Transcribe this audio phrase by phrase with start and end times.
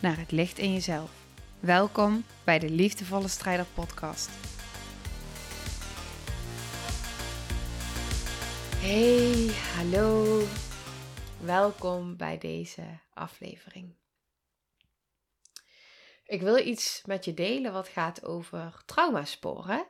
[0.00, 1.10] naar het licht in jezelf.
[1.60, 4.30] Welkom bij de Liefdevolle Strijder Podcast.
[8.76, 10.42] Hey, hallo.
[11.40, 13.94] Welkom bij deze aflevering.
[16.24, 19.86] Ik wil iets met je delen wat gaat over traumasporen.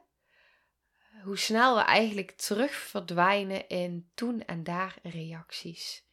[1.23, 6.09] Hoe snel we eigenlijk terug verdwijnen in toen en daar reacties.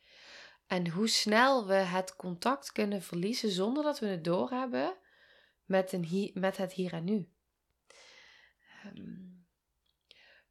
[0.67, 4.97] En hoe snel we het contact kunnen verliezen zonder dat we het doorhebben
[5.65, 7.29] met, een met het hier en nu.
[8.83, 9.15] Ehm,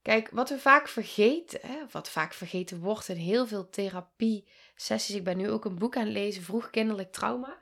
[0.03, 5.17] kijk, wat we vaak vergeten, hè, wat vaak vergeten wordt in heel veel therapie-sessies.
[5.17, 7.59] Ik ben nu ook een boek aan het lezen, Vroeg kinderlijk trauma.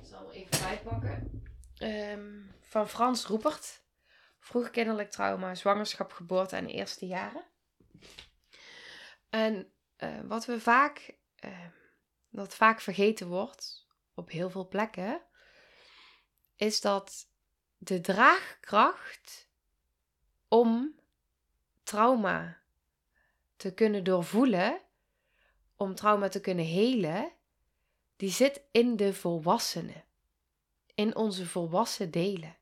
[0.00, 1.42] Ik zal hem even bijpakken.
[1.78, 3.84] Um, van Frans Roepert.
[4.38, 7.44] Vroeg kinderlijk trauma, zwangerschap, geboorte en eerste jaren.
[9.30, 11.66] En uh, wat we vaak uh,
[12.30, 15.22] dat vaak vergeten wordt op heel veel plekken,
[16.56, 17.28] is dat
[17.78, 19.48] de draagkracht
[20.48, 20.94] om
[21.82, 22.60] trauma
[23.56, 24.80] te kunnen doorvoelen,
[25.76, 27.32] om trauma te kunnen helen,
[28.16, 30.04] die zit in de volwassenen,
[30.94, 32.56] in onze volwassen delen.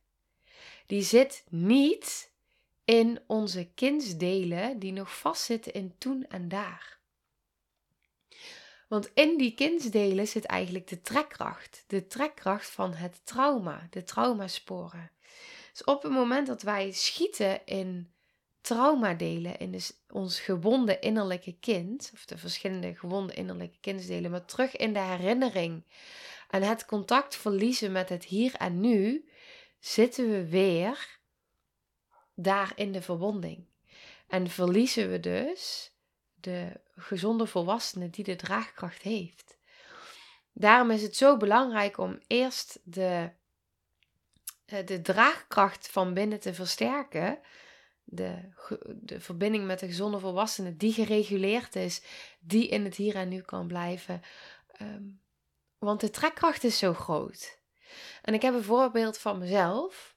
[0.86, 2.32] Die zit niet
[2.84, 6.98] in onze kindsdelen die nog vastzitten in toen en daar.
[8.94, 11.84] Want in die kindsdelen zit eigenlijk de trekkracht.
[11.86, 15.10] De trekkracht van het trauma, de traumasporen.
[15.72, 18.12] Dus op het moment dat wij schieten in
[18.60, 24.76] traumadelen, in dus ons gewonde innerlijke kind, of de verschillende gewonde innerlijke kindsdelen, maar terug
[24.76, 25.84] in de herinnering
[26.50, 29.28] en het contact verliezen met het hier en nu,
[29.78, 31.18] zitten we weer
[32.34, 33.66] daar in de verwonding.
[34.28, 35.93] En verliezen we dus
[36.44, 39.56] de gezonde volwassene die de draagkracht heeft.
[40.52, 43.30] Daarom is het zo belangrijk om eerst de,
[44.64, 47.38] eh, de draagkracht van binnen te versterken.
[48.04, 48.52] De,
[48.86, 52.02] de verbinding met de gezonde volwassene die gereguleerd is,
[52.40, 54.22] die in het hier en nu kan blijven.
[54.72, 55.04] Ehm,
[55.78, 57.58] want de trekkracht is zo groot.
[58.22, 60.16] En ik heb een voorbeeld van mezelf.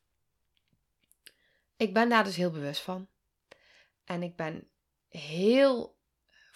[1.78, 3.08] Ik ben daar dus heel bewust van.
[4.04, 4.70] En ik ben
[5.10, 5.97] heel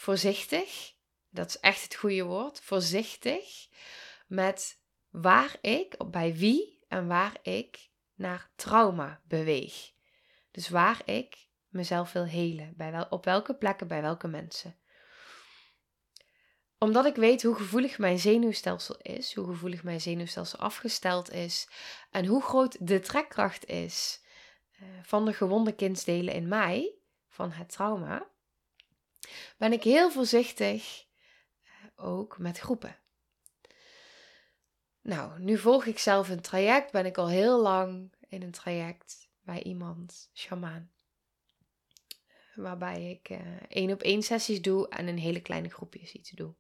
[0.02, 0.94] voorzichtig,
[1.30, 3.68] dat is echt het goede woord, voorzichtig
[4.28, 4.80] met
[5.10, 9.92] waar ik, bij wie en waar ik naar trauma beweeg.
[10.52, 14.76] Dus waar ik mezelf wil helen, bij wel, op welke plekken, bij welke mensen.
[16.78, 21.70] Omdat ik weet hoe gevoelig mijn zenuwstelsel is, hoe gevoelig mijn zenuwstelsel afgesteld is
[22.12, 24.22] en hoe groot de trekkracht is
[24.72, 26.96] eh, van de gewonde kindsdelen in mij,
[27.28, 28.31] van het trauma,
[29.58, 31.06] ben ik heel voorzichtig
[31.64, 32.98] eh, ook met groepen.
[35.02, 39.30] Nou, nu volg ik zelf een traject, ben ik al heel lang in een traject
[39.42, 40.92] bij iemand, shamaan.
[42.56, 46.54] Waarbij ik uh, één op één sessies doe en een hele kleine groepjes iets doe.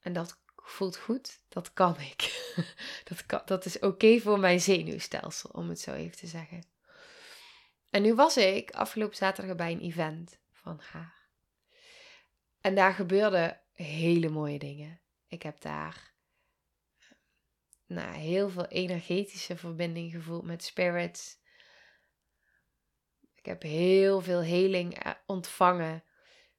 [0.00, 2.52] En dat voelt goed, dat kan ik.
[3.26, 6.64] dat, dat is oké voor mijn zenuwstelsel, om het zo even te zeggen.
[7.90, 11.19] En nu was ik afgelopen zaterdag bij een event van haar.
[12.60, 15.00] En daar gebeurden hele mooie dingen.
[15.26, 16.14] Ik heb daar
[17.86, 21.38] nou, heel veel energetische verbinding gevoeld met spirits.
[23.34, 26.04] Ik heb heel veel heling eh, ontvangen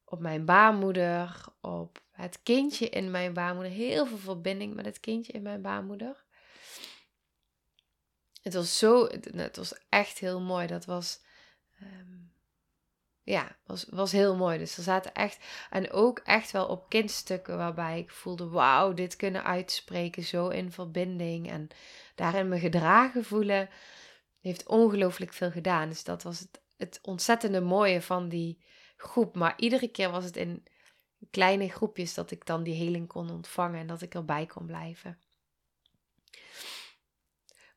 [0.05, 3.71] op mijn baarmoeder, op het kindje in mijn baarmoeder.
[3.71, 6.25] Heel veel verbinding met het kindje in mijn baarmoeder.
[8.41, 10.67] Het was zo, het was echt heel mooi.
[10.67, 11.21] Dat was
[11.79, 12.20] ehm,
[13.23, 14.57] ja, was, was heel mooi.
[14.57, 19.15] Dus er zaten echt, en ook echt wel op kindstukken waarbij ik voelde, wauw, dit
[19.15, 21.49] kunnen uitspreken, zo in verbinding.
[21.49, 21.67] En
[22.15, 23.69] daarin me gedragen voelen,
[24.39, 25.89] heeft ongelooflijk veel gedaan.
[25.89, 28.63] Dus dat was het, het ontzettende mooie van die
[28.97, 29.35] groep.
[29.35, 30.63] Maar iedere keer was het in
[31.29, 35.19] kleine groepjes dat ik dan die heling kon ontvangen en dat ik erbij kon blijven.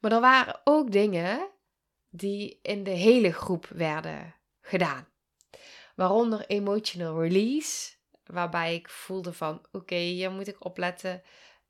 [0.01, 1.51] Maar er waren ook dingen
[2.09, 5.14] die in de hele groep werden gedaan.
[5.95, 7.93] Waaronder emotional release,
[8.25, 11.23] waarbij ik voelde van oké, hier moet ik opletten.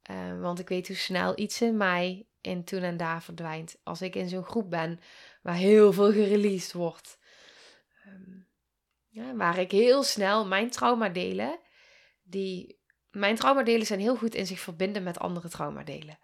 [0.03, 3.77] Eh, want ik weet hoe snel iets in mij in toen en daar verdwijnt.
[3.83, 5.01] Als ik in zo'n groep ben
[5.43, 7.19] waar heel veel gereleased wordt.
[8.05, 8.39] Ehm,
[9.09, 11.59] ja, waar ik heel snel mijn trauma delen.
[12.23, 12.81] Die,
[13.11, 16.19] mijn traumadelen zijn heel goed in zich verbinden met andere traumadelen.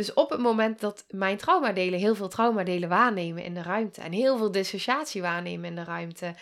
[0.00, 4.12] Dus op het moment dat mijn traumadelen heel veel traumadelen waarnemen in de ruimte en
[4.12, 6.34] heel veel dissociatie waarnemen in de ruimte,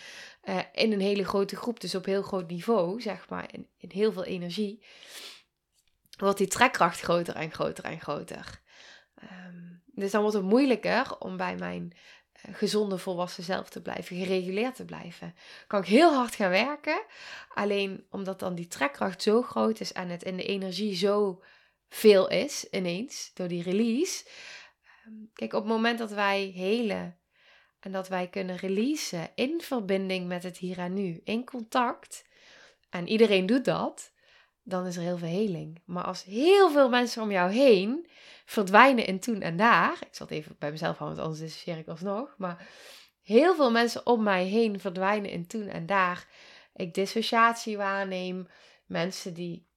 [0.44, 3.90] uh, in een hele grote groep, dus op heel groot niveau, zeg maar, in, in
[3.92, 4.82] heel veel energie,
[6.18, 8.60] wordt die trekkracht groter en groter en groter.
[9.22, 14.16] Um, dus dan wordt het moeilijker om bij mijn uh, gezonde volwassen zelf te blijven,
[14.16, 15.34] gereguleerd te blijven.
[15.66, 17.02] Kan ik heel hard gaan werken,
[17.54, 21.42] alleen omdat dan die trekkracht zo groot is en het in de energie zo
[21.88, 24.24] veel is ineens door die release.
[25.04, 27.18] Ehm, kijk, op het moment dat wij helen
[27.80, 32.26] en dat wij kunnen releasen in verbinding met het hier en nu, in contact,
[32.90, 34.12] en iedereen doet dat,
[34.62, 35.82] dan is er heel veel heling.
[35.84, 38.08] Maar als heel veel mensen om jou heen
[38.44, 41.78] verdwijnen in toen en daar, ik zal het even bij mezelf houden, want anders dissocieer
[41.78, 42.68] ik alsnog, maar
[43.22, 46.26] heel veel mensen om mij heen verdwijnen in toen en daar.
[46.74, 48.48] Ik dissociatie waarneem,
[48.86, 49.67] mensen die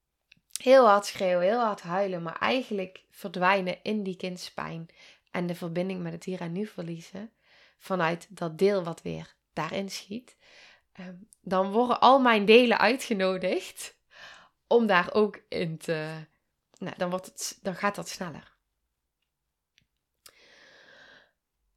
[0.62, 4.90] heel hard schreeuwen, heel hard huilen, maar eigenlijk verdwijnen in die kindspijn
[5.32, 7.32] en de verbinding met het hier en nu verliezen
[7.78, 10.36] vanuit dat deel wat weer daarin schiet,
[10.92, 13.96] ehm, dan worden al mijn delen uitgenodigd
[14.68, 16.26] om daar ook in te.
[16.78, 18.56] Nou, dan, wordt het, dan gaat dat sneller.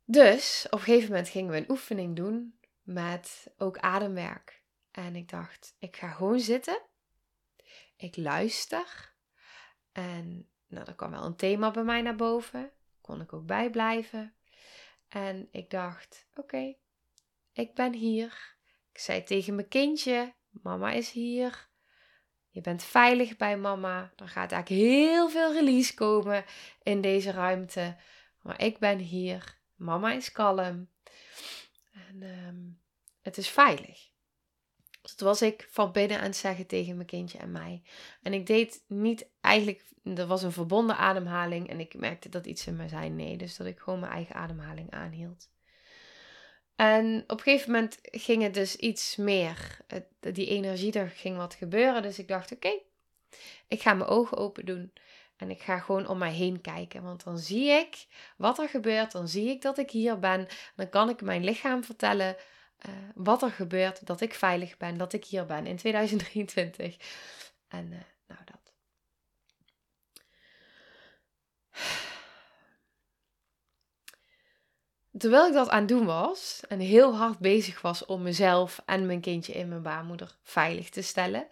[0.04, 4.62] Dus op een gegeven moment gingen we een oefening doen met ook ademwerk.
[4.90, 6.80] En ik dacht, ik ga gewoon zitten
[7.96, 9.14] ik luister.
[9.92, 12.72] En nou, er kwam wel een thema bij mij naar boven.
[13.00, 14.34] Kon ik ook bijblijven.
[15.08, 16.74] En ik dacht, oké,
[17.52, 18.56] ik ben hier.
[18.92, 21.68] Ik zei tegen mijn kindje, mama is hier.
[22.48, 24.12] Je bent veilig bij mama.
[24.16, 26.44] Er gaat eigenlijk heel veel release komen
[26.82, 27.96] in deze ruimte.
[28.40, 29.58] Maar ik ben hier.
[29.74, 30.88] Mama is kalm.
[31.92, 32.62] En ehm,
[33.20, 34.12] het is veilig.
[35.10, 37.82] Dat was ik van binnen aan het zeggen tegen mijn kindje en mij.
[38.22, 42.66] En ik deed niet eigenlijk, er was een verbonden ademhaling en ik merkte dat iets
[42.66, 43.36] in me zei nee.
[43.36, 45.48] Dus dat ik gewoon mijn eigen ademhaling aanhield.
[46.76, 49.76] En op een gegeven moment ging het dus iets meer.
[50.20, 52.02] Die energie, er ging wat gebeuren.
[52.02, 52.78] Dus ik dacht, oké,
[53.68, 54.92] ik ga mijn ogen open doen.
[55.36, 57.02] En ik ga gewoon om mij heen kijken.
[57.02, 59.12] Want dan zie ik wat er gebeurt.
[59.12, 60.46] Dan zie ik dat ik hier ben.
[60.76, 62.36] Dan kan ik mijn lichaam vertellen
[62.88, 66.96] uh, wat er gebeurt, dat ik veilig ben, dat ik hier ben in 2023.
[67.68, 68.72] En uh, nou dat.
[75.18, 79.06] Terwijl ik dat aan het doen was en heel hard bezig was om mezelf en
[79.06, 81.46] mijn kindje in mijn baarmoeder veilig te stellen,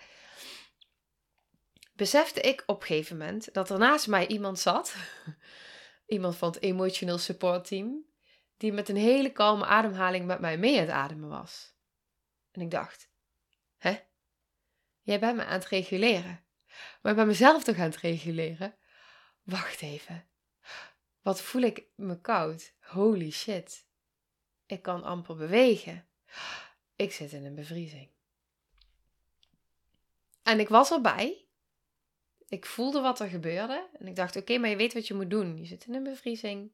[1.93, 4.95] besefte ik op een gegeven moment dat er naast mij iemand zat,
[6.07, 8.05] iemand van het Emotional Support Team,
[8.63, 11.75] die met een hele kalme ademhaling met mij mee aan het ademen was.
[12.51, 13.11] En ik dacht,
[13.77, 13.99] hè?
[15.01, 16.45] Jij bent me aan het reguleren.
[17.01, 18.75] Maar bij mezelf toch aan het reguleren?
[19.43, 20.29] Wacht even.
[21.23, 22.75] Wat voel ik me koud?
[22.81, 23.87] Holy shit.
[24.67, 26.07] Ik kan amper bewegen.
[26.97, 28.11] Ik zit in een bevriezing.
[30.43, 31.47] En ik was erbij.
[32.49, 33.89] Ik voelde wat er gebeurde.
[33.99, 35.59] En ik dacht, oké, maar je weet wat je moet doen.
[35.59, 36.73] Je zit in een bevriezing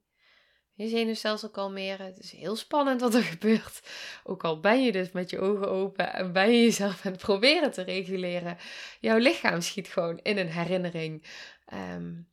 [0.79, 2.07] je zenuwstelsel kalmeren.
[2.07, 3.81] Het is heel spannend wat er gebeurt.
[4.25, 7.21] Ook al ben je dus met je ogen open en ben je jezelf aan het
[7.21, 8.57] proberen te reguleren.
[9.01, 11.25] Jouw lichaam schiet gewoon in een herinnering.
[11.73, 12.29] Um,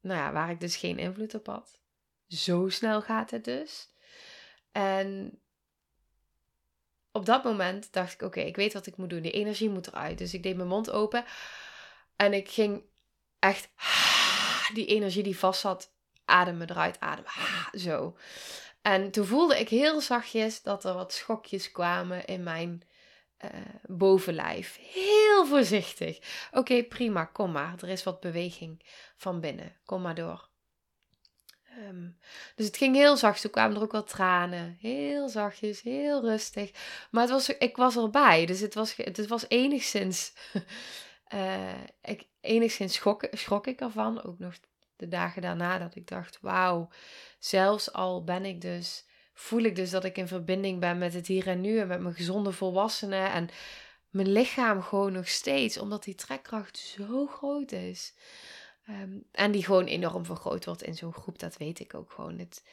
[0.00, 1.80] nou ja, waar ik dus geen invloed op had.
[2.28, 3.90] Zo snel gaat het dus.
[4.72, 5.40] En
[7.12, 9.22] op dat moment dacht ik: oké, ik weet wat ik moet doen.
[9.22, 10.18] Die energie moet eruit.
[10.18, 11.24] Dus ik deed mijn mond open
[12.16, 12.82] en ik ging
[13.38, 13.68] echt
[14.74, 15.91] die energie die vast zat
[16.24, 17.32] ademen eruit, ademen.
[17.86, 18.16] zo.
[18.82, 22.82] En toen voelde ik heel zachtjes dat er wat schokjes kwamen in mijn
[23.44, 23.50] uh,
[23.82, 24.78] bovenlijf.
[24.80, 26.18] Heel voorzichtig.
[26.52, 27.74] Oké, prima, kom maar.
[27.80, 28.84] Er is wat beweging
[29.16, 29.76] van binnen.
[29.84, 30.50] Kom maar door.
[31.78, 32.10] Ehm,
[32.54, 33.40] dus het ging heel zacht.
[33.40, 34.76] Toen kwamen er ook wel tranen.
[34.80, 36.70] Heel zachtjes, heel rustig.
[37.10, 38.46] Maar het was, ik was erbij.
[38.46, 40.32] Dus het was, het was enigszins.
[41.34, 44.22] uh, ik, enigszins schrok, schrok ik ervan.
[44.22, 44.54] Ook nog
[45.02, 46.88] de dagen daarna dat ik dacht, wauw,
[47.38, 49.04] zelfs al ben ik dus,
[49.34, 52.00] voel ik dus dat ik in verbinding ben met het hier en nu en met
[52.00, 53.48] mijn gezonde volwassenen en
[54.10, 58.14] mijn lichaam gewoon nog steeds, omdat die trekkracht zo groot is.
[58.86, 62.38] Ehm, en die gewoon enorm vergroot wordt in zo'n groep, dat weet ik ook gewoon.
[62.38, 62.64] Het,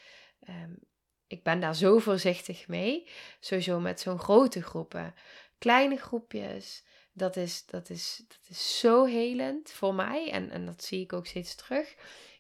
[0.50, 0.80] um,
[1.28, 3.10] ik ben daar zo voorzichtig mee,
[3.40, 5.16] sowieso met zo'n grote groepen.
[5.58, 6.84] Kleine groepjes,
[7.20, 10.32] dat is, dat is, dat is zo helend voor mij.
[10.32, 11.96] En, en dat zie ik ook steeds terug.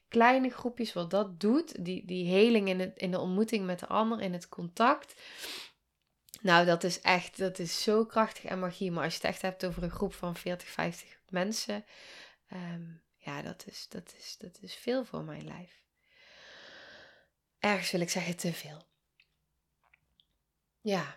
[0.08, 1.86] Kleine groepjes, wat dat doet.
[1.86, 5.22] Die, die heling in, het, in de ontmoeting met de ander, in het contact.
[6.42, 8.92] Nou, dat is echt, dat is zo krachtig en magie.
[8.92, 11.86] Maar als je het echt hebt over een groep van 40, 50 mensen.
[12.48, 12.84] Ehm,
[13.18, 15.82] ja, dat is, dat, is, dat is veel voor mijn lijf.
[17.60, 18.88] Ergens wil ik zeggen te veel.
[20.82, 21.16] Ja,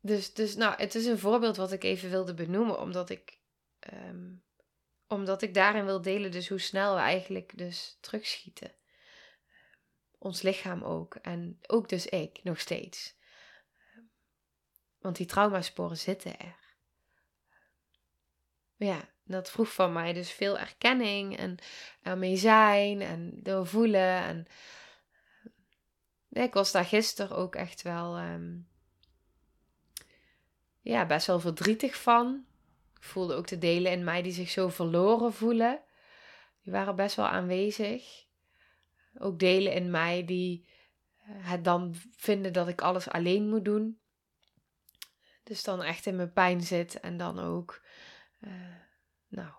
[0.00, 3.38] dus, dus nou, het is een voorbeeld wat ik even wilde benoemen, omdat ik,
[3.78, 4.32] ehm,
[5.06, 8.74] omdat ik daarin wil delen dus hoe snel we eigenlijk dus terugschieten.
[10.18, 11.14] Ons lichaam ook.
[11.14, 13.14] En ook dus ik, nog steeds.
[14.98, 16.58] Want die traumasporen zitten er.
[18.76, 21.58] Ja, dat vroeg van mij dus veel erkenning en
[22.02, 24.22] ermee zijn en doorvoelen.
[24.22, 24.46] En
[26.28, 28.58] ik was daar gisteren ook echt wel ehm,
[30.80, 32.44] ja, best wel verdrietig van.
[32.96, 35.82] Ik voelde ook de delen in mij die zich zo verloren voelen.
[36.62, 38.26] Die waren best wel aanwezig.
[39.18, 40.68] Ook delen in mij die
[41.18, 44.00] eh, het dan vinden dat ik alles alleen moet doen.
[45.42, 47.82] Dus dan echt in mijn pijn zit en dan ook,
[48.40, 48.52] uh,
[49.28, 49.52] nou,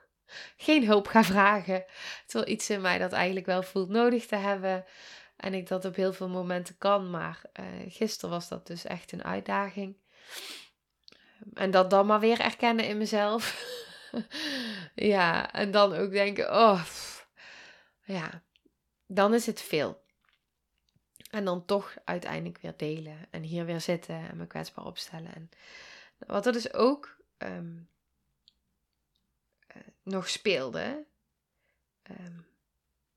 [0.56, 1.84] geen hulp ga vragen.
[2.26, 4.84] Terwijl iets in mij dat eigenlijk wel voelt nodig te hebben.
[5.36, 7.10] En ik dat op heel veel momenten kan.
[7.10, 9.96] Maar uh, gisteren was dat dus echt een uitdaging.
[11.54, 13.64] En dat dan maar weer erkennen in mezelf.
[14.94, 16.84] ja, en dan ook denken, oh,
[18.04, 18.42] ja,
[19.06, 20.06] dan is het veel.
[21.30, 25.34] En dan toch uiteindelijk weer delen en hier weer zitten en me kwetsbaar opstellen.
[25.34, 25.50] En
[26.18, 27.76] wat er dus ook ehm,
[29.66, 31.06] eh, nog speelde.
[32.10, 32.46] Um,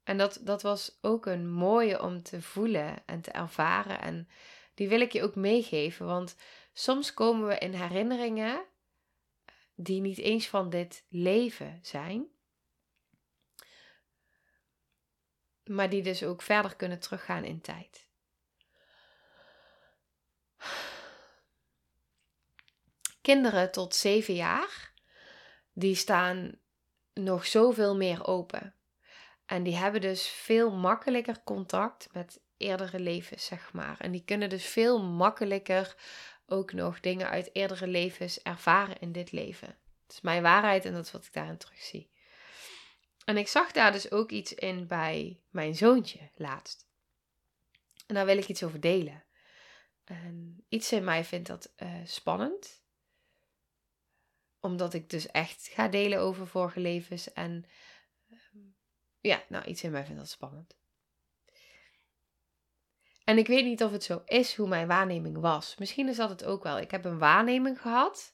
[0.04, 4.02] en dat, dat was ook een mooie om te voelen en te ervaren.
[4.02, 4.30] En
[4.74, 6.06] die wil ik je ook meegeven.
[6.06, 6.36] Want
[6.74, 8.66] soms komen we in herinneringen
[9.76, 12.28] die niet eens van dit leven zijn.
[15.64, 18.08] Maar die dus ook verder kunnen teruggaan in tijd.
[23.22, 24.94] Kinderen tot zeven jaar,
[25.74, 26.60] die staan
[27.14, 28.76] nog zoveel meer open.
[29.46, 34.00] En die hebben dus veel makkelijker contact met eerdere levens, zeg maar.
[34.00, 35.96] En die kunnen dus veel makkelijker
[36.52, 39.68] ook nog dingen uit eerdere levens ervaren in dit leven.
[39.68, 42.10] Het is mijn waarheid en dat is wat ik daarin terugzie.
[43.26, 46.88] En ik zag daar dus ook iets in bij mijn zoontje laatst.
[48.08, 49.24] En daar wil ik iets over delen.
[50.04, 52.82] En iets in mij vindt dat uh, spannend.
[54.60, 57.34] Omdat ik dus echt ga delen over vorige levens.
[57.34, 57.66] En
[58.30, 58.58] ehm,
[59.20, 60.81] ja, nou, iets in mij vindt dat spannend.
[63.32, 65.76] En ik weet niet of het zo is hoe mijn waarneming was.
[65.80, 66.80] Misschien is dat het ook wel.
[66.80, 68.34] Ik heb een waarneming gehad.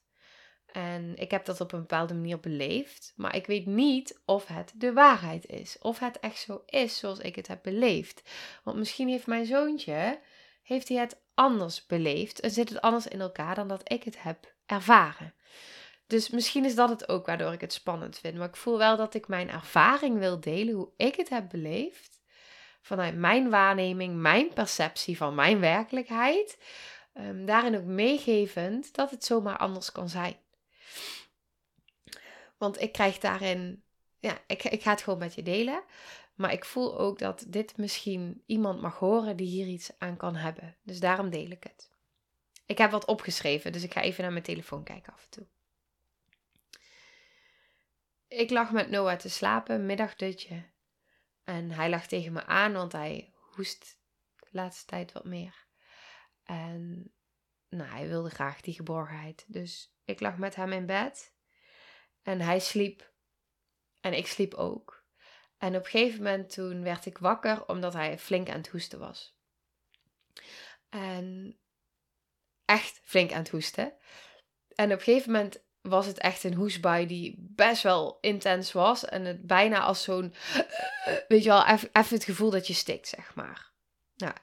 [0.66, 3.14] En ik heb dat op een bepaalde manier beleefd.
[3.16, 5.78] Maar ik weet niet of het de waarheid is.
[5.80, 8.22] Of het echt zo is zoals ik het heb beleefd.
[8.64, 10.20] Want misschien heeft mijn zoontje
[10.64, 12.40] heeft hij het anders beleefd.
[12.40, 15.34] En zit het anders in elkaar dan dat ik het heb ervaren.
[16.08, 18.38] Dus misschien is dat het ook waardoor ik het spannend vind.
[18.38, 22.17] Maar ik voel wel dat ik mijn ervaring wil delen, hoe ik het heb beleefd
[22.88, 26.58] vanuit mijn waarneming, mijn perceptie van mijn werkelijkheid,
[27.14, 30.36] um, daarin ook meegevend dat het zomaar anders kan zijn.
[32.58, 33.84] Want ik krijg daarin,
[34.20, 35.84] ja, ik, ik ga het gewoon met je delen.
[36.36, 40.36] Maar ik voel ook dat dit misschien iemand mag horen die hier iets aan kan
[40.36, 40.76] hebben.
[40.84, 41.92] Dus daarom deel ik het.
[42.66, 45.48] Ik heb wat opgeschreven, dus ik ga even naar mijn telefoon kijken af en toe.
[48.28, 50.64] Ik lag met Noah te slapen, middagdutje.
[51.48, 53.98] En hij lag tegen me aan, want hij hoest
[54.40, 55.66] de laatste tijd wat meer.
[56.44, 57.12] En
[57.70, 59.46] nou, hij wilde graag die geborgenheid.
[59.48, 61.34] Dus ik lag met hem in bed.
[62.22, 63.12] En hij sliep.
[64.02, 65.06] En ik sliep ook.
[65.58, 69.00] En op een gegeven moment toen werd ik wakker omdat hij flink aan het hoesten
[69.00, 69.38] was.
[70.90, 71.58] En
[72.66, 73.94] echt flink aan het hoesten.
[74.76, 79.06] En op een gegeven moment was het echt een hoesbui die best wel intens was.
[79.06, 80.34] En het bijna als zo'n,
[81.28, 83.72] weet je wel, even het gevoel dat je stikt, zeg maar.
[84.16, 84.34] Nou,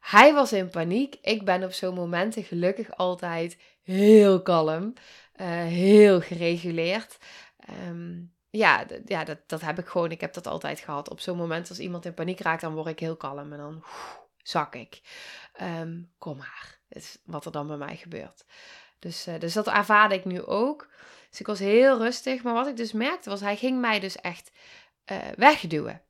[0.00, 1.16] hij was in paniek.
[1.22, 4.92] Ik ben op zo'n momenten gelukkig altijd heel kalm.
[5.36, 7.18] Uh, heel gereguleerd.
[7.58, 10.10] Ehm, ja, ja dat, dat heb ik gewoon.
[10.10, 11.10] Ik heb dat altijd gehad.
[11.10, 13.52] Op zo'n moment als iemand in paniek raakt, dan word ik heel kalm.
[13.52, 13.84] En dan
[14.42, 15.00] zak ik.
[15.52, 16.80] Ehm, kom maar.
[16.88, 18.44] Is wat er dan bij mij gebeurt.
[19.04, 20.88] Dus, uh, dus dat ervaarde ik nu ook.
[21.30, 22.42] Dus ik was heel rustig.
[22.42, 24.50] Maar wat ik dus merkte was, hij ging mij dus echt
[25.12, 26.02] uh, wegduwen.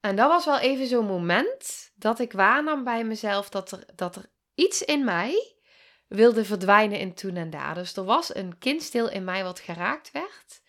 [0.00, 4.16] En dat was wel even zo'n moment dat ik waarnam bij mezelf dat er, dat
[4.16, 5.54] er iets in mij
[6.06, 7.74] wilde verdwijnen in toen en daar.
[7.74, 10.60] Dus er was een kindstil in mij wat geraakt werd,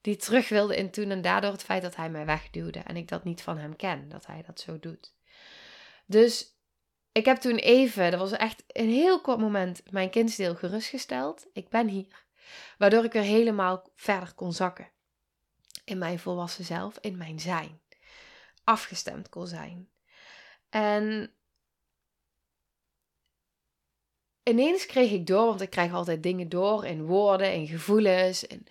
[0.00, 2.96] die terug wilde in toen en daar door het feit dat hij mij wegduwde en
[2.96, 5.12] ik dat niet van hem ken, dat hij dat zo doet.
[6.06, 6.57] Dus
[7.18, 11.46] ik heb toen even, dat was echt een heel kort moment, mijn kindsdeel gerustgesteld.
[11.52, 12.26] Ik ben hier.
[12.78, 14.90] Waardoor ik weer helemaal verder kon zakken.
[15.84, 17.80] In mijn volwassen zelf, in mijn zijn.
[18.64, 19.88] Afgestemd kon zijn.
[20.68, 21.34] En
[24.42, 28.46] ineens kreeg ik door, want ik krijg altijd dingen door in woorden, in gevoelens.
[28.46, 28.66] En,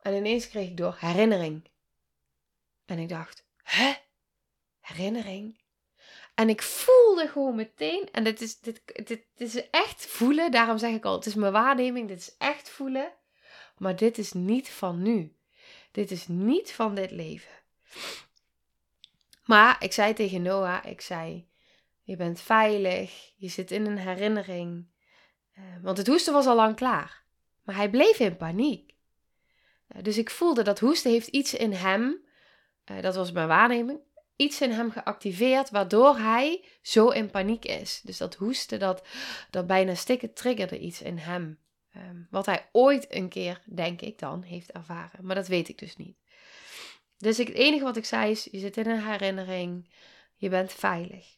[0.00, 1.70] en ineens kreeg ik door herinnering.
[2.84, 3.92] En ik dacht, hè?
[4.80, 5.62] Herinnering?
[6.34, 10.94] En ik voelde gewoon meteen, en dit is, dit, dit, is echt voelen, daarom zeg
[10.94, 13.12] ik al, het is mijn waarneming, dit is echt voelen.
[13.78, 15.36] Maar dit is niet van nu.
[15.90, 17.52] Dit is niet van dit leven.
[19.44, 21.48] Maar ik zei tegen Noah, ik zei,
[22.02, 24.86] je bent veilig, je zit in een herinnering.
[25.54, 27.22] Eh, want het hoesten was al lang klaar.
[27.62, 28.94] Maar hij bleef in paniek.
[29.86, 32.24] Eh, dus ik voelde dat hoesten heeft iets in hem,
[32.90, 34.00] uh, dat was mijn waarneming,
[34.36, 38.00] iets in hem geactiveerd waardoor hij zo in paniek is.
[38.04, 39.06] Dus dat hoesten, dat,
[39.50, 41.58] dat bijna stikken, triggerde iets in hem.
[41.92, 45.26] Ehm, wat hij ooit een keer, denk ik dan, heeft ervaren.
[45.26, 46.16] Maar dat weet ik dus niet.
[47.18, 49.88] Dus ik, het enige wat ik zei is, je zit in een herinnering,
[50.36, 51.36] je bent veilig.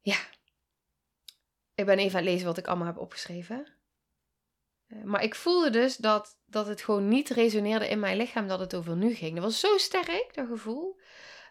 [0.00, 0.18] Ja.
[1.74, 3.77] Ik ben even aan het lezen wat ik allemaal heb opgeschreven.
[4.88, 8.60] Eh, maar ik voelde dus dat, dat het gewoon niet resoneerde in mijn lichaam dat
[8.60, 9.34] het over nu ging.
[9.34, 11.00] Dat was zo sterk, dat gevoel.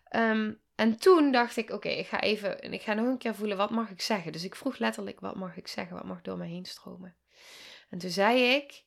[0.03, 3.35] Ehm, en toen dacht ik, oké, ik ga even, en ik ga nog een keer
[3.35, 4.31] voelen, wat mag ik zeggen?
[4.31, 5.95] Dus ik vroeg letterlijk, wat mag ik zeggen?
[5.95, 7.15] Wat mag door mij heen stromen?
[7.89, 8.85] En toen zei ik,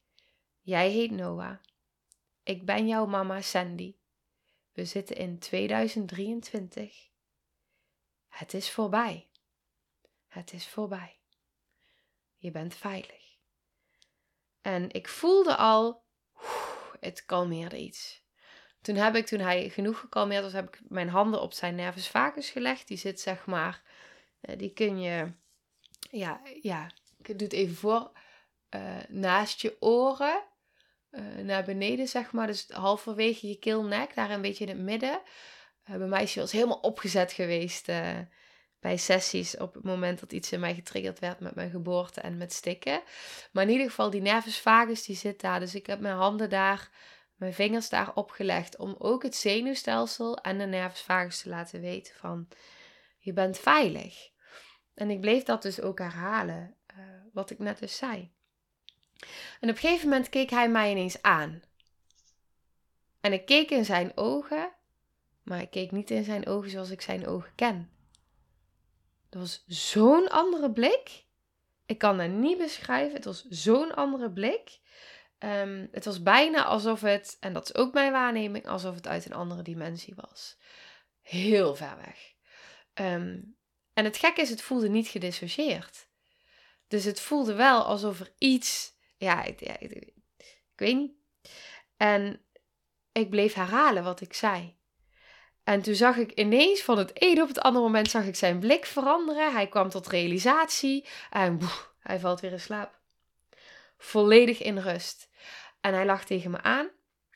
[0.61, 1.57] jij heet Noah.
[2.43, 3.97] Ik ben jouw mama Sandy.
[4.73, 7.09] We zitten in 2023.
[8.29, 9.31] Het is voorbij.
[10.27, 11.19] Het is voorbij.
[12.37, 13.20] Je bent veilig.
[14.63, 16.03] En ik voelde al,
[17.01, 18.23] het kalmeerde iets.
[18.83, 22.09] Toen heb ik, toen hij genoeg gekalmeerd was, heb ik mijn handen op zijn nervus
[22.09, 22.89] vagus gelegd.
[22.89, 23.83] Die zit zeg maar,
[24.41, 25.33] eh, die kun je,
[26.11, 28.11] ja, ja, ik doe het even voor,
[28.75, 30.43] uh, naast je oren.
[31.11, 32.47] Uh, naar beneden, zeg maar.
[32.47, 35.21] Dus halverwege je keelnek, daar een beetje in het midden.
[35.85, 37.89] bij mij is hij helemaal opgezet geweest
[38.81, 42.37] bij sessies op het moment dat iets in mij getriggerd werd met mijn geboorte en
[42.37, 43.03] met stikken.
[43.53, 45.61] Maar in ieder geval, die nervus vagus die zit daar.
[45.61, 46.91] Dus ik heb mijn handen daar,
[47.37, 52.15] mijn vingers daar opgelegd om ook het zenuwstelsel en de nervus vagus te laten weten
[52.15, 52.49] van
[53.19, 54.31] je bent veilig.
[54.95, 58.33] En ik bleef dat dus ook herhalen, uh, wat ik net dus zei.
[59.61, 61.63] En op een gegeven moment keek hij mij ineens aan.
[63.21, 64.73] En ik keek in zijn ogen,
[65.43, 67.91] maar ik keek niet in zijn ogen zoals ik zijn ogen ken.
[69.31, 71.25] Dat was zo'n andere blik.
[71.87, 73.15] Ik kan dat niet beschrijven.
[73.15, 74.81] Het was zo'n andere blik.
[75.39, 79.25] Ehm, het was bijna alsof het, en dat is ook mijn waarneming, alsof het uit
[79.25, 80.57] een andere dimensie was.
[81.23, 82.35] Heel ver weg.
[82.95, 83.41] Ehm,
[83.93, 86.09] en het gekke is, het voelde niet gedissocieerd.
[86.89, 90.13] Dus het voelde wel alsof er iets, ja, ik, ik
[90.77, 91.13] weet niet.
[91.97, 92.45] En
[93.13, 94.79] ik bleef herhalen wat ik zei.
[95.71, 98.59] En toen zag ik ineens van het een op het andere moment zag ik zijn
[98.59, 99.53] blik veranderen.
[99.53, 102.99] Hij kwam tot realisatie en boef, hij valt weer in slaap.
[103.99, 105.29] Volledig in rust.
[105.81, 106.89] En hij lag tegen me aan.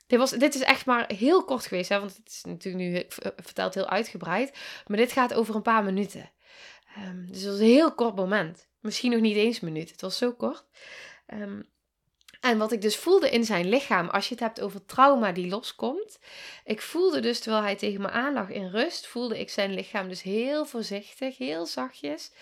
[0.06, 3.04] Dit, was, dit is echt maar heel kort geweest, hè, want het is natuurlijk nu
[3.36, 4.58] verteld heel uitgebreid.
[4.86, 6.30] Maar dit gaat over een paar minuten.
[6.98, 8.68] Um, dus het was een heel kort moment.
[8.80, 9.90] Misschien nog niet eens een minuut.
[9.90, 10.64] Het was zo kort.
[11.34, 11.68] Um,
[12.44, 15.48] en wat ik dus voelde in zijn lichaam, als je het hebt over trauma die
[15.48, 16.18] loskomt.
[16.64, 20.22] Ik voelde dus, terwijl hij tegen me aanlag in rust, voelde ik zijn lichaam dus
[20.22, 22.32] heel voorzichtig, heel zachtjes,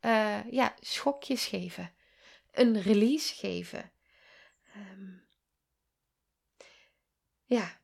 [0.00, 1.92] uh, ja, schokjes geven.
[2.52, 3.92] Een release geven.
[4.76, 5.24] Um,
[7.44, 7.80] ja,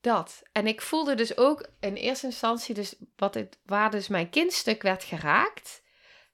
[0.00, 0.42] dat.
[0.52, 4.82] En ik voelde dus ook in eerste instantie, dus wat het, waar dus mijn kindstuk
[4.82, 5.82] werd geraakt,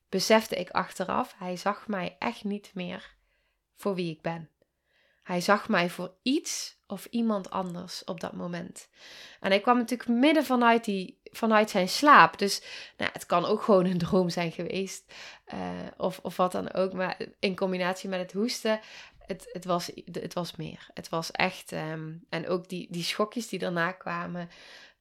[0.09, 3.21] besefte ik achteraf, hij zag mij echt niet meer
[3.83, 4.49] voor wie ik ben.
[5.23, 8.89] Hij zag mij voor iets of iemand anders op dat moment.
[9.41, 12.39] En hij kwam natuurlijk midden vanuit, die, vanuit zijn slaap.
[12.39, 12.63] Dus
[12.97, 15.15] nou, het kan ook gewoon een droom zijn geweest.
[15.55, 16.93] Uh, of, of wat dan ook.
[16.93, 18.81] Maar in combinatie met het hoesten.
[19.19, 20.89] Het, het, was, het was meer.
[20.95, 21.73] Het was echt.
[21.73, 24.51] Um, en ook die, die schokjes die daarna kwamen.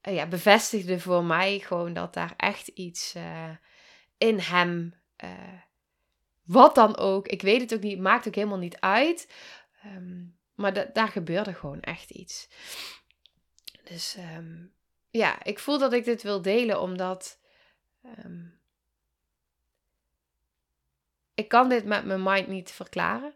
[0.08, 3.50] Uh, ja, bevestigden voor mij gewoon dat daar echt iets uh,
[4.18, 4.94] in hem
[6.44, 7.28] wat dan ook.
[7.28, 8.00] Ik weet het ook niet.
[8.00, 9.34] Maakt ook helemaal niet uit.
[9.86, 12.50] Um, maar daar gebeurde gewoon echt iets.
[13.84, 14.74] Dus um,
[15.10, 17.40] ja, ik voel dat ik dit wil delen omdat.
[18.26, 18.60] Um,
[21.34, 23.34] ik kan dit met mijn mind niet verklaren.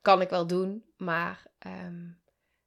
[0.00, 2.10] Kan ik wel doen, maar ehm,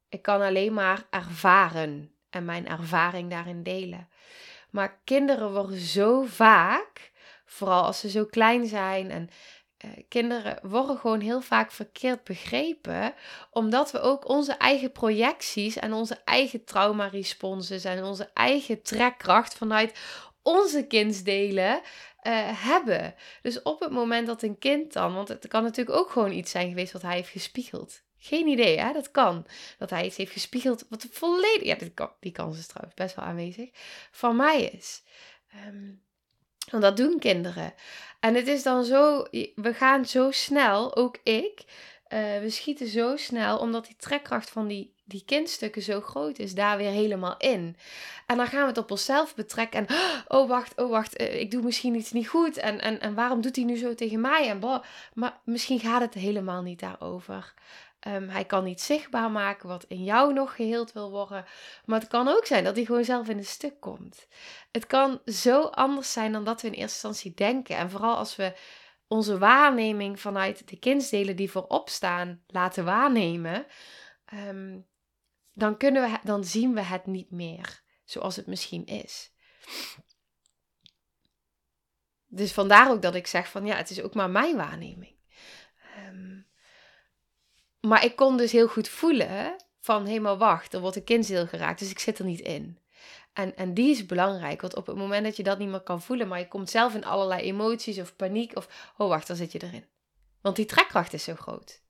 [0.08, 4.08] ik kan alleen maar ervaren en mijn ervaring daarin delen.
[4.70, 7.12] Maar kinderen worden zo vaak,
[7.44, 9.28] vooral als ze zo klein zijn en
[10.08, 13.14] kinderen worden gewoon heel vaak verkeerd begrepen,
[13.50, 19.98] omdat we ook onze eigen projecties en onze eigen trauma-responses en onze eigen trekkracht vanuit
[20.42, 21.80] onze kindsdelen
[22.22, 23.14] uh, hebben.
[23.42, 26.50] Dus op het moment dat een kind dan, want het kan natuurlijk ook gewoon iets
[26.50, 28.04] zijn geweest wat hij heeft gespiegeld.
[28.18, 28.92] Geen idee, hè?
[28.92, 29.46] Dat kan.
[29.78, 33.24] Dat hij iets heeft gespiegeld wat volledig, ja, die, die kans is trouwens best wel
[33.24, 33.70] aanwezig,
[34.10, 35.02] van mij is.
[35.66, 36.04] Um,
[36.70, 37.74] want dat doen kinderen.
[38.20, 39.22] En het is dan zo,
[39.54, 41.64] we gaan zo snel, ook ik,
[42.08, 46.54] uh, we schieten zo snel, omdat die trekkracht van die, die kindstukken zo groot is,
[46.54, 47.76] daar weer helemaal in.
[48.26, 49.86] En dan gaan we het op onszelf betrekken.
[49.86, 49.96] En,
[50.38, 52.56] oh wacht, oh wacht, uh, ik doe misschien iets niet goed.
[52.56, 54.48] En, en, en waarom doet hij nu zo tegen mij?
[54.48, 54.82] En
[55.14, 57.54] Maar misschien gaat het helemaal niet daarover.
[58.06, 61.44] Um, hij kan niet zichtbaar maken wat in jou nog geheeld wil worden.
[61.84, 64.28] Maar het kan ook zijn dat hij gewoon zelf in een stuk komt.
[64.72, 67.76] Het kan zo anders zijn dan dat we in eerste instantie denken.
[67.76, 68.56] En vooral als we
[69.08, 73.66] onze waarneming vanuit de kindsdelen die voorop staan laten waarnemen,
[74.34, 74.86] um,
[75.52, 79.32] dan, kunnen we, dan zien we het niet meer zoals het misschien is.
[82.26, 85.16] Dus vandaar ook dat ik zeg van ja, het is ook maar mijn waarneming.
[87.86, 91.46] Maar ik kon dus heel goed voelen van hé, maar wacht, er wordt een kindsdeel
[91.46, 92.78] geraakt, dus ik zit er niet in.
[93.32, 96.02] En, en die is belangrijk, want op het moment dat je dat niet meer kan
[96.02, 99.52] voelen, maar je komt zelf in allerlei emoties of paniek of, oh wacht, dan zit
[99.52, 99.86] je erin.
[100.40, 101.82] Want die trekkracht is zo groot.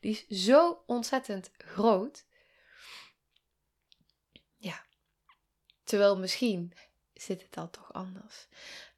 [0.00, 2.24] Die is zo ontzettend groot.
[4.56, 4.84] Ja.
[5.84, 6.72] Terwijl misschien
[7.14, 8.46] zit het dan toch anders.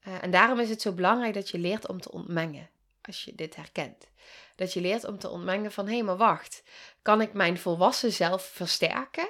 [0.09, 2.71] Uh, en daarom is het zo belangrijk dat je leert om te ontmengen,
[3.03, 4.09] als je dit herkent.
[4.55, 6.63] Dat je leert om te ontmengen van hé, hey, maar wacht.
[7.03, 9.29] Kan ik mijn volwassen zelf versterken?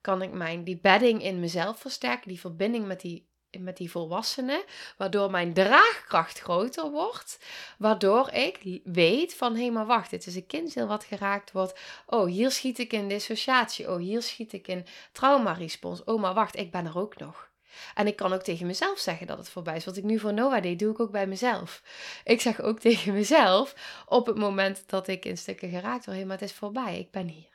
[0.00, 2.28] Kan ik mijn, die bedding in mezelf versterken?
[2.28, 4.62] Die verbinding met die, met die volwassenen.
[4.96, 7.38] Waardoor mijn draagkracht groter wordt.
[7.78, 10.10] Waardoor ik weet van hé, hey, maar wacht.
[10.10, 11.78] Het is een kindsdeel wat geraakt wordt.
[12.06, 13.90] Oh, hier schiet ik in dissociatie.
[13.90, 16.04] Oh, hier schiet ik in traumarespons.
[16.04, 17.50] Oh, maar wacht, ik ben er ook nog.
[17.94, 19.84] En ik kan ook tegen mezelf zeggen dat het voorbij is.
[19.84, 21.82] Wat ik nu voor Noah deed, doe ik ook bij mezelf.
[22.24, 23.74] Ik zeg ook tegen mezelf
[24.06, 27.28] op het moment dat ik in stukken geraakt word, maar het is voorbij, ik ben
[27.28, 27.54] hier.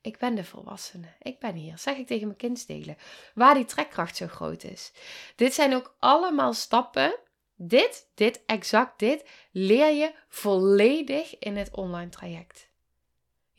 [0.00, 1.06] Ik ben de volwassene.
[1.20, 1.78] Ik ben hier.
[1.78, 2.96] Zeg ik tegen mijn kindsdelen.
[3.34, 4.92] Waar die trekkracht zo groot is.
[5.36, 7.18] Dit zijn ook allemaal stappen.
[7.54, 12.68] Dit, dit, exact dit, leer je volledig in het online traject.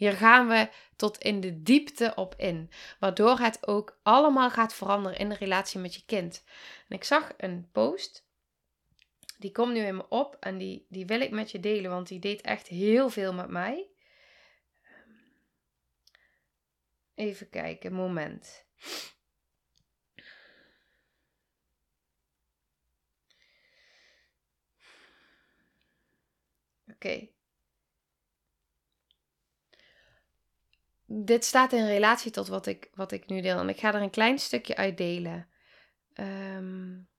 [0.03, 5.17] Hier gaan we tot in de diepte op in, waardoor het ook allemaal gaat veranderen
[5.17, 6.43] in de relatie met je kind.
[6.87, 8.27] En ik zag een post,
[9.37, 12.07] die komt nu in me op en die, die wil ik met je delen, want
[12.07, 13.87] die deed echt heel veel met mij.
[17.15, 18.65] Even kijken, moment.
[26.87, 27.32] Oké.
[31.15, 33.59] Dit staat in relatie tot wat ik, wat ik nu deel.
[33.59, 35.47] En ik ga er een klein stukje uit delen.
[36.13, 37.09] Um,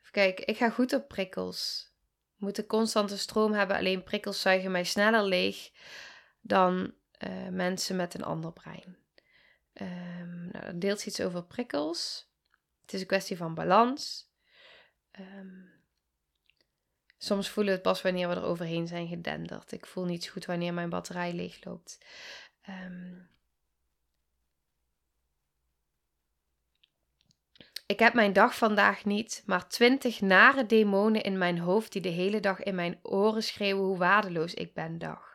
[0.00, 1.92] even kijken, ik ga goed op prikkels.
[2.36, 5.70] Moet een constante stroom hebben, alleen prikkels zuigen mij sneller leeg
[6.40, 8.96] dan uh, mensen met een ander brein.
[9.72, 12.30] Um, nou, dan deelt iets over prikkels.
[12.80, 14.30] Het is een kwestie van balans.
[15.20, 15.72] Um,
[17.24, 19.72] Soms voelen we het pas wanneer we er overheen zijn gedenderd.
[19.72, 21.98] Ik voel niet zo goed wanneer mijn batterij leegloopt.
[22.68, 23.28] Um,
[27.86, 32.08] ik heb mijn dag vandaag niet, maar twintig nare demonen in mijn hoofd die de
[32.08, 35.33] hele dag in mijn oren schreeuwen hoe waardeloos ik ben dag.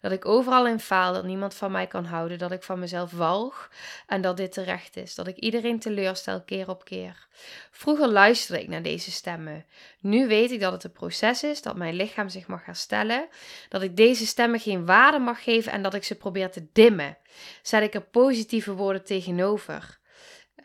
[0.00, 3.10] Dat ik overal in faal, dat niemand van mij kan houden, dat ik van mezelf
[3.10, 3.70] walg
[4.06, 7.26] en dat dit terecht is, dat ik iedereen teleurstel keer op keer.
[7.70, 9.66] Vroeger luisterde ik naar deze stemmen.
[10.00, 13.28] Nu weet ik dat het een proces is, dat mijn lichaam zich mag herstellen,
[13.68, 17.18] dat ik deze stemmen geen waarde mag geven en dat ik ze probeer te dimmen.
[17.62, 19.98] Zet ik er positieve woorden tegenover.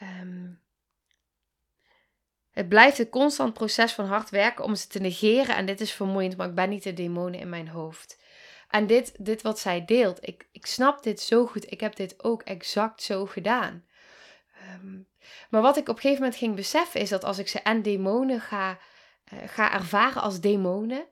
[0.01, 0.61] Um,
[2.51, 5.91] het blijft een constant proces van hard werken om ze te negeren en dit is
[5.91, 8.21] vermoeiend, maar ik ben niet de demonen in mijn hoofd.
[8.73, 11.71] En dit, dit wat zij deelt, ik, ik snap dit zo goed.
[11.71, 13.85] Ik heb dit ook exact zo gedaan.
[14.53, 14.99] Ehm,
[15.49, 17.81] maar wat ik op een gegeven moment ging beseffen is dat als ik ze en
[17.81, 18.77] demonen ga,
[19.33, 21.05] uh, ga ervaren als demonen,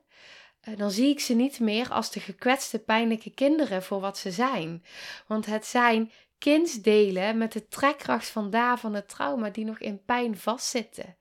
[0.68, 4.30] uh, dan zie ik ze niet meer als de gekwetste, pijnlijke kinderen voor wat ze
[4.30, 4.84] zijn.
[5.26, 10.04] Want het zijn kindsdelen met de trekkracht van daar van het trauma die nog in
[10.04, 11.16] pijn vastzitten.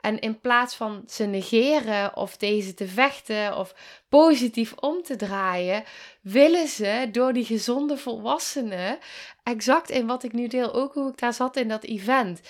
[0.00, 3.74] En in plaats van ze negeren of deze te vechten of
[4.08, 5.84] positief om te draaien,
[6.20, 8.98] willen ze door die gezonde volwassenen,
[9.42, 12.40] exact in wat ik nu deel, ook hoe ik daar zat in dat event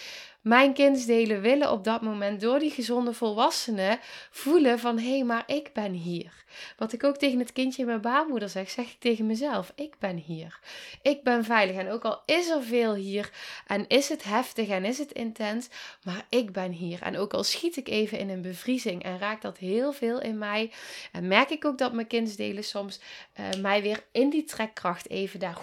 [0.47, 3.99] mijn kindsdelen willen op dat moment door die gezonde volwassenen
[4.31, 6.45] voelen van hé, hey, maar ik ben hier.
[6.77, 9.99] Wat ik ook tegen het kindje in mijn baarmoeder zeg, zeg ik tegen mezelf: ik
[9.99, 10.61] ben hier.
[11.03, 11.77] Ik ben veilig.
[11.77, 13.31] En ook al is er veel hier
[13.67, 15.69] en is het heftig en is het intens,
[16.05, 17.03] maar ik ben hier.
[17.03, 20.39] En ook al schiet ik even in een bevriezing en raakt dat heel veel in
[20.39, 20.73] mij,
[21.13, 23.01] en merk ik ook dat mijn kindsdelen soms
[23.41, 25.59] uh, mij weer in die trekkracht even daar.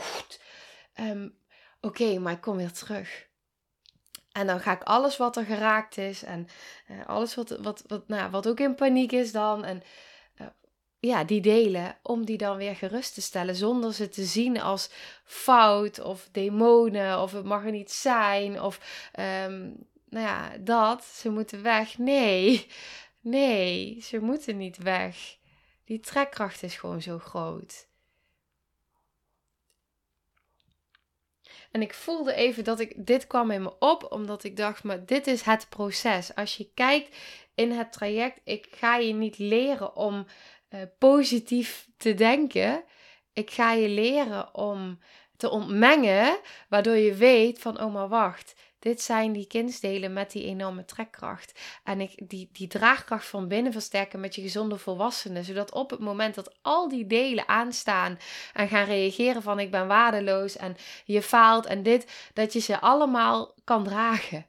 [0.99, 1.41] Um,
[1.81, 3.31] Oké, maar ik kom weer terug.
[4.33, 6.47] En dan ga ik alles wat er geraakt is en
[6.91, 9.63] uh, alles wat, wat, wat, nou, wat ook in paniek is dan.
[9.63, 9.83] En
[10.41, 10.47] uh,
[10.99, 13.55] ja, die delen om die dan weer gerust te stellen.
[13.55, 14.89] Zonder ze te zien als
[15.23, 18.61] fout of demonen of het mag er niet zijn.
[18.61, 18.79] Of
[19.19, 21.03] um, nou ja, dat.
[21.03, 21.97] Ze moeten weg.
[21.97, 22.67] Nee,
[23.19, 25.37] nee, ze moeten niet weg.
[25.85, 27.87] Die trekkracht is gewoon zo groot.
[31.73, 35.05] En ik voelde even dat ik, dit kwam in me op, omdat ik dacht, maar
[35.05, 36.35] dit is het proces.
[36.35, 37.15] Als je kijkt
[37.55, 40.25] in het traject, ik ga je niet leren om
[40.69, 42.83] uh, positief te denken.
[43.33, 44.99] Ik ga je leren om
[45.37, 50.43] te ontmengen, waardoor je weet van, oh maar wacht, dit zijn die kindsdelen met die
[50.43, 51.59] enorme trekkracht.
[51.83, 55.45] En ik, die, die draagkracht van binnen versterken met je gezonde volwassenen.
[55.45, 58.17] Zodat op het moment dat al die delen aanstaan
[58.53, 62.79] en gaan reageren van ik ben waardeloos en je faalt en dit, dat je ze
[62.79, 64.45] allemaal kan dragen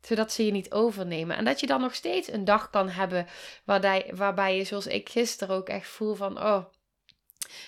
[0.00, 1.36] zodat ze je niet overnemen.
[1.36, 3.26] En dat je dan nog steeds een dag kan hebben
[3.64, 6.64] waarbij, waarbij je, zoals ik gisteren ook echt voel van: oh,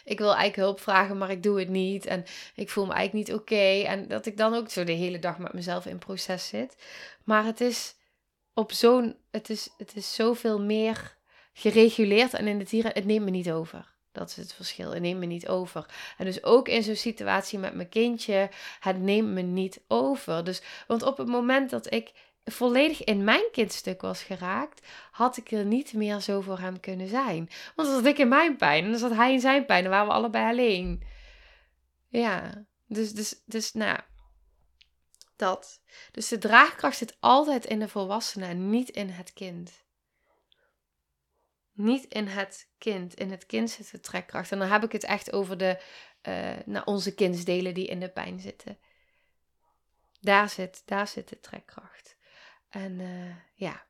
[0.04, 2.06] ik wil eigenlijk hulp vragen, maar ik doe het niet.
[2.06, 3.88] En ik voel me eigenlijk niet oké.
[3.88, 6.76] En dat ik dan ook zo de hele dag met mezelf in proces zit.
[7.24, 7.94] Maar het is
[8.54, 9.16] op zo'n.
[9.30, 11.16] Het is, het is zoveel meer
[11.52, 12.34] gereguleerd.
[12.34, 13.90] En in het hier, het neemt me niet over.
[14.12, 14.90] Dat is het verschil.
[14.90, 15.86] Het neemt me niet over.
[16.18, 20.44] En dus ook in zo'n situatie met mijn kindje, het neemt me niet over.
[20.44, 22.12] Dus, want op het moment dat ik
[22.44, 27.08] volledig in mijn kindstuk was geraakt, had ik er niet meer zo voor hem kunnen
[27.08, 27.50] zijn.
[27.74, 29.90] Want dan zat ik in mijn pijn en dan zat hij in zijn pijn en
[29.90, 31.02] waren we allebei alleen.
[32.08, 34.00] Ja, dus, dus, dus nou,
[35.36, 35.80] dat.
[36.10, 39.84] Dus de draagkracht zit altijd in de volwassene en niet in het kind.
[41.72, 43.14] Niet in het kind.
[43.14, 44.52] In het kind zit de trekkracht.
[44.52, 45.82] En dan heb ik het echt over de,
[46.22, 48.78] uh, nou, onze kindsdelen die in de pijn zitten.
[50.20, 52.16] Daar zit, daar zit de trekkracht.
[52.72, 53.82] En uh, ja,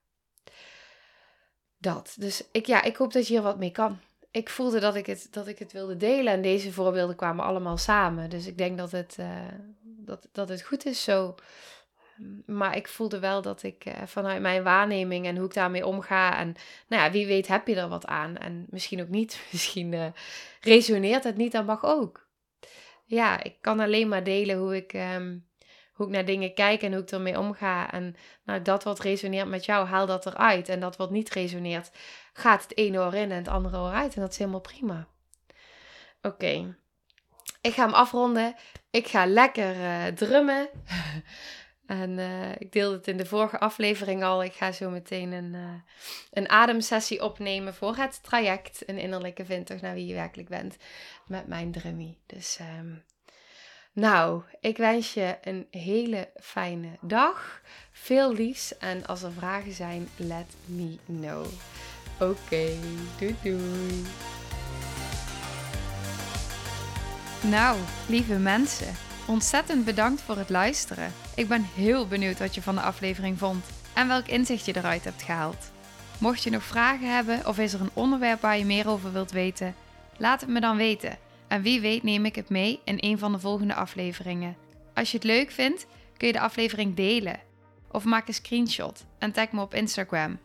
[1.79, 2.15] dat.
[2.19, 3.99] Dus ik, ja, ik hoop dat je hier wat mee kan.
[4.31, 7.77] Ik voelde dat ik, het, dat ik het wilde delen en deze voorbeelden kwamen allemaal
[7.77, 8.31] samen.
[8.31, 9.29] Dus ik denk dat het, uh,
[9.81, 11.35] dat, dat het goed is zo.
[12.47, 16.39] Maar ik voelde wel dat ik uh, vanuit mijn waarneming en hoe ik daarmee omga.
[16.39, 16.55] En
[16.89, 18.37] nou ja, wie weet heb je er wat aan.
[18.37, 19.41] En misschien ook niet.
[19.53, 20.15] Misschien
[20.61, 22.29] resoneert het niet, dat mag ook.
[23.05, 25.47] Ja, ik kan alleen maar delen hoe ik um,
[25.93, 27.93] hoe ik naar dingen kijk en hoe ik ermee omga.
[27.93, 30.69] En nou, dat wat resoneert met jou, haal dat eruit.
[30.69, 31.91] En dat wat niet resoneert,
[32.33, 34.15] gaat het ene oor in en het andere oor uit.
[34.15, 35.07] En dat is helemaal prima.
[36.23, 36.77] Oké,
[37.61, 38.55] ik ga hem afronden.
[38.91, 40.69] Ik ga lekker uh, drummen.
[41.87, 44.43] en uh, ik deelde het in de vorige aflevering al.
[44.43, 45.75] Ik ga zo meteen een, uh,
[46.31, 48.83] een ademsessie opnemen voor het traject.
[48.87, 50.77] Een innerlijke vindtocht naar wie je werkelijk bent.
[51.27, 52.19] Met mijn drummie.
[52.27, 53.03] Dus um,
[53.93, 57.61] nou, ik wens je een hele fijne dag.
[57.93, 61.47] Veel liefs en als er vragen zijn, let me know.
[62.21, 62.67] Oké,
[63.19, 64.05] doei doei.
[67.43, 67.79] Nou,
[68.09, 68.95] lieve mensen,
[69.27, 71.13] ontzettend bedankt voor het luisteren.
[71.35, 75.05] Ik ben heel benieuwd wat je van de aflevering vond en welk inzicht je eruit
[75.05, 75.71] hebt gehaald.
[76.19, 79.31] Mocht je nog vragen hebben of is er een onderwerp waar je meer over wilt
[79.31, 79.75] weten,
[80.17, 81.19] laat het me dan weten.
[81.53, 84.57] En wie weet neem ik het mee in een van de volgende afleveringen.
[84.95, 85.87] Als je het leuk vindt,
[86.17, 87.41] kun je de aflevering delen.
[87.91, 90.39] Of maak een screenshot en tag me op Instagram.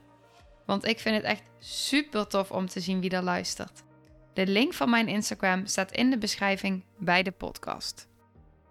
[0.66, 3.84] Want ik vind het echt super tof om te zien wie er luistert.
[4.34, 8.08] De link van mijn Instagram staat in de beschrijving bij de podcast.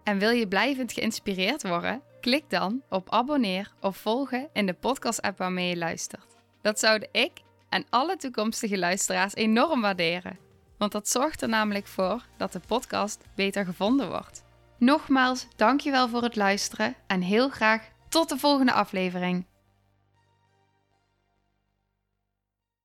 [0.03, 2.01] En wil je blijvend geïnspireerd worden?
[2.21, 6.35] Klik dan op abonneer of volgen in de podcast-app waarmee je luistert.
[6.61, 7.31] Dat zouden ik
[7.69, 10.45] en alle toekomstige luisteraars enorm waarderen
[10.77, 14.43] want dat zorgt er namelijk voor dat de podcast beter gevonden wordt.
[14.77, 19.45] Nogmaals, dankjewel voor het luisteren en heel graag tot de volgende aflevering.